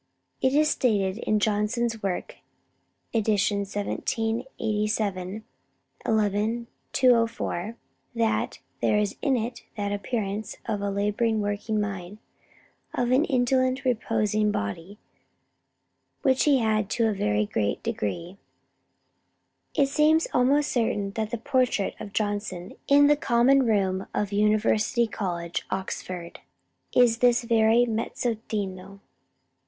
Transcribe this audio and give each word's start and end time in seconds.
180), 0.39 0.47
it 0.47 0.53
is 0.59 0.67
stated 0.71 1.17
in 1.27 1.39
Johnson's 1.39 2.01
Work, 2.01 2.37
ed. 3.13 3.27
1787, 3.27 5.43
xi. 6.05 6.65
204, 6.91 7.75
that 8.15 8.59
'there 8.81 8.97
is 8.97 9.15
in 9.21 9.37
it 9.37 9.61
that 9.77 9.91
appearance 9.91 10.57
of 10.65 10.81
a 10.81 10.89
labouring 10.89 11.39
working 11.39 11.79
mind, 11.79 12.17
of 12.95 13.11
an 13.11 13.25
indolent 13.25 13.85
reposing 13.85 14.49
body, 14.51 14.97
which 16.23 16.45
he 16.45 16.57
had 16.57 16.89
to 16.89 17.07
a 17.07 17.13
very 17.13 17.45
great 17.45 17.83
degree.' 17.83 18.37
[H 19.75 19.77
4] 19.77 19.83
It 19.83 19.87
seems 19.87 20.27
almost 20.33 20.71
certain 20.71 21.11
that 21.11 21.29
the 21.29 21.37
portrait 21.37 21.93
of 21.99 22.11
Johnson 22.11 22.73
in 22.87 23.05
the 23.05 23.15
Common 23.15 23.67
Room 23.67 24.07
of 24.15 24.31
University 24.31 25.05
College, 25.05 25.61
Oxford, 25.69 26.39
is 26.91 27.19
this 27.19 27.43
very 27.43 27.85
mezzotinto. 27.85 28.99